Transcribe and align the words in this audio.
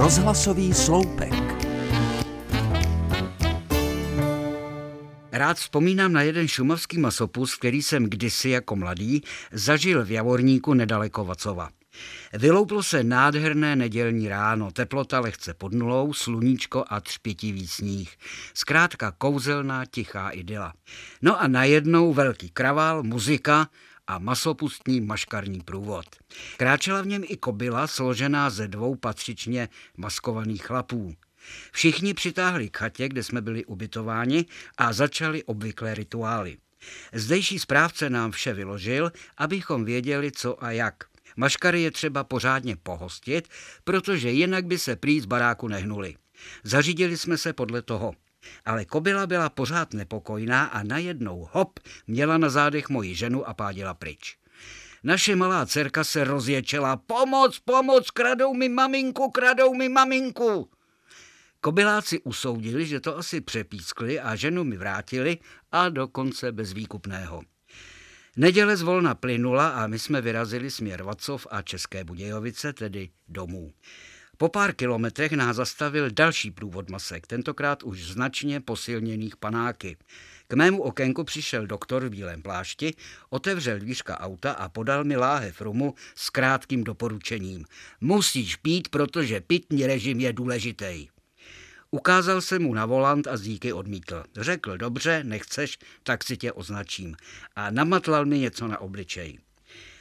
Rozhlasový 0.00 0.74
sloupek. 0.74 1.32
Rád 5.32 5.56
vzpomínám 5.56 6.12
na 6.12 6.22
jeden 6.22 6.48
šumavský 6.48 6.98
masopus, 6.98 7.54
který 7.54 7.82
jsem 7.82 8.04
kdysi 8.04 8.50
jako 8.50 8.76
mladý 8.76 9.22
zažil 9.52 10.04
v 10.04 10.10
Javorníku 10.10 10.74
nedaleko 10.74 11.24
Vacova. 11.24 11.68
Vylouplo 12.32 12.82
se 12.82 13.04
nádherné 13.04 13.76
nedělní 13.76 14.28
ráno, 14.28 14.70
teplota 14.70 15.20
lehce 15.20 15.54
pod 15.54 15.72
nulou, 15.72 16.12
sluníčko 16.12 16.84
a 16.88 17.00
třpitivý 17.00 17.66
sníh. 17.66 18.16
Zkrátka 18.54 19.10
kouzelná, 19.10 19.84
tichá 19.84 20.30
idyla. 20.30 20.72
No 21.22 21.40
a 21.40 21.48
najednou 21.48 22.12
velký 22.12 22.50
kravál, 22.50 23.02
muzika 23.02 23.68
a 24.10 24.18
masopustní 24.18 25.00
maškarní 25.00 25.60
průvod. 25.60 26.06
Kráčela 26.56 27.02
v 27.02 27.06
něm 27.06 27.22
i 27.26 27.36
kobila 27.36 27.86
složená 27.86 28.50
ze 28.50 28.68
dvou 28.68 28.94
patřičně 28.94 29.68
maskovaných 29.96 30.62
chlapů. 30.62 31.14
Všichni 31.72 32.14
přitáhli 32.14 32.68
k 32.68 32.76
chatě, 32.76 33.08
kde 33.08 33.22
jsme 33.22 33.40
byli 33.40 33.64
ubytováni 33.64 34.46
a 34.78 34.92
začali 34.92 35.44
obvyklé 35.44 35.94
rituály. 35.94 36.56
Zdejší 37.12 37.58
správce 37.58 38.10
nám 38.10 38.30
vše 38.30 38.54
vyložil, 38.54 39.12
abychom 39.36 39.84
věděli, 39.84 40.32
co 40.32 40.64
a 40.64 40.70
jak. 40.70 41.04
Maškary 41.36 41.82
je 41.82 41.90
třeba 41.90 42.24
pořádně 42.24 42.76
pohostit, 42.76 43.48
protože 43.84 44.30
jinak 44.30 44.66
by 44.66 44.78
se 44.78 44.96
prý 44.96 45.20
z 45.20 45.26
baráku 45.26 45.68
nehnuli. 45.68 46.14
Zařídili 46.64 47.16
jsme 47.16 47.38
se 47.38 47.52
podle 47.52 47.82
toho. 47.82 48.14
Ale 48.64 48.84
kobila 48.84 49.26
byla 49.26 49.48
pořád 49.48 49.94
nepokojná 49.94 50.64
a 50.64 50.82
najednou 50.82 51.48
hop 51.52 51.80
měla 52.06 52.38
na 52.38 52.48
zádech 52.48 52.88
moji 52.88 53.14
ženu 53.14 53.48
a 53.48 53.54
pádila 53.54 53.94
pryč. 53.94 54.36
Naše 55.04 55.36
malá 55.36 55.66
dcerka 55.66 56.04
se 56.04 56.24
rozječela. 56.24 56.96
Pomoc, 56.96 57.58
pomoc, 57.58 58.10
kradou 58.10 58.54
mi 58.54 58.68
maminku, 58.68 59.30
kradou 59.30 59.74
mi 59.74 59.88
maminku. 59.88 60.70
Kobyláci 61.60 62.20
usoudili, 62.20 62.86
že 62.86 63.00
to 63.00 63.18
asi 63.18 63.40
přepískli 63.40 64.20
a 64.20 64.36
ženu 64.36 64.64
mi 64.64 64.76
vrátili 64.76 65.38
a 65.72 65.88
dokonce 65.88 66.52
bez 66.52 66.72
výkupného. 66.72 67.42
Neděle 68.36 68.76
zvolna 68.76 69.14
plynula 69.14 69.68
a 69.68 69.86
my 69.86 69.98
jsme 69.98 70.20
vyrazili 70.20 70.70
směr 70.70 71.02
Vacov 71.02 71.46
a 71.50 71.62
České 71.62 72.04
Budějovice, 72.04 72.72
tedy 72.72 73.08
domů. 73.28 73.72
Po 74.40 74.48
pár 74.48 74.72
kilometrech 74.72 75.32
nás 75.32 75.56
zastavil 75.56 76.10
další 76.10 76.50
průvod 76.50 76.90
masek, 76.90 77.26
tentokrát 77.26 77.82
už 77.82 78.04
značně 78.04 78.60
posilněných 78.60 79.36
panáky. 79.36 79.96
K 80.48 80.54
mému 80.54 80.82
okénku 80.82 81.24
přišel 81.24 81.66
doktor 81.66 82.06
v 82.06 82.10
bílém 82.10 82.42
plášti, 82.42 82.94
otevřel 83.30 83.78
dvířka 83.78 84.20
auta 84.20 84.52
a 84.52 84.68
podal 84.68 85.04
mi 85.04 85.16
láhev 85.16 85.60
rumu 85.60 85.94
s 86.14 86.30
krátkým 86.30 86.84
doporučením. 86.84 87.64
Musíš 88.00 88.56
pít, 88.56 88.88
protože 88.88 89.40
pitní 89.40 89.86
režim 89.86 90.20
je 90.20 90.32
důležitý. 90.32 91.08
Ukázal 91.90 92.40
jsem 92.40 92.62
mu 92.62 92.74
na 92.74 92.86
volant 92.86 93.26
a 93.26 93.36
díky 93.36 93.72
odmítl. 93.72 94.24
Řekl, 94.36 94.76
dobře, 94.76 95.24
nechceš, 95.24 95.78
tak 96.02 96.24
si 96.24 96.36
tě 96.36 96.52
označím. 96.52 97.16
A 97.56 97.70
namatlal 97.70 98.26
mi 98.26 98.38
něco 98.38 98.68
na 98.68 98.80
obličej. 98.80 99.38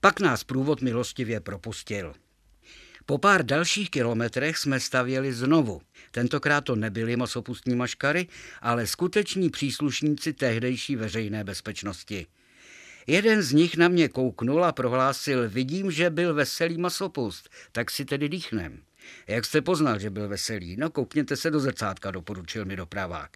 Pak 0.00 0.20
nás 0.20 0.44
průvod 0.44 0.82
milostivě 0.82 1.40
propustil. 1.40 2.14
Po 3.10 3.18
pár 3.18 3.46
dalších 3.46 3.90
kilometrech 3.90 4.58
jsme 4.58 4.80
stavěli 4.80 5.32
znovu. 5.32 5.80
Tentokrát 6.10 6.60
to 6.60 6.76
nebyly 6.76 7.16
masopustní 7.16 7.74
maškary, 7.74 8.28
ale 8.62 8.86
skuteční 8.86 9.50
příslušníci 9.50 10.32
tehdejší 10.32 10.96
veřejné 10.96 11.44
bezpečnosti. 11.44 12.26
Jeden 13.06 13.42
z 13.42 13.52
nich 13.52 13.76
na 13.76 13.88
mě 13.88 14.08
kouknul 14.08 14.64
a 14.64 14.72
prohlásil, 14.72 15.48
vidím, 15.48 15.90
že 15.90 16.10
byl 16.10 16.34
veselý 16.34 16.78
masopust, 16.78 17.48
tak 17.72 17.90
si 17.90 18.04
tedy 18.04 18.28
dýchnem. 18.28 18.82
Jak 19.26 19.44
jste 19.44 19.60
poznal, 19.60 19.98
že 19.98 20.10
byl 20.10 20.28
veselý? 20.28 20.76
No 20.76 20.90
koukněte 20.90 21.36
se 21.36 21.50
do 21.50 21.60
zrcátka, 21.60 22.10
doporučil 22.10 22.64
mi 22.64 22.76
dopravák. 22.76 23.30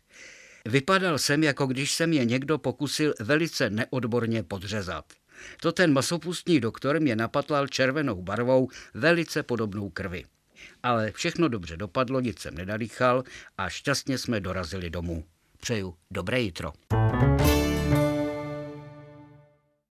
Vypadal 0.65 1.19
jsem, 1.19 1.43
jako 1.43 1.67
když 1.67 1.93
se 1.93 2.07
mě 2.07 2.25
někdo 2.25 2.59
pokusil 2.59 3.15
velice 3.21 3.71
neodborně 3.71 4.43
podřezat. 4.43 5.05
To 5.61 5.73
ten 5.73 5.93
masopustní 5.93 6.61
doktor 6.61 7.01
mě 7.01 7.17
napatlal 7.17 7.67
červenou 7.67 8.23
barvou, 8.23 8.69
velice 8.95 9.43
podobnou 9.43 9.91
krvi. 9.91 10.25
Ale 10.83 11.13
všechno 11.13 11.49
dobře 11.49 11.77
dopadlo, 11.77 12.21
nic 12.21 12.39
jsem 12.41 12.55
nedalíchal 12.55 13.25
a 13.59 13.69
šťastně 13.69 14.19
jsme 14.19 14.41
dorazili 14.41 14.91
domů. 14.91 15.25
Přeju 15.61 15.95
dobré 16.11 16.41
jitro. 16.41 16.73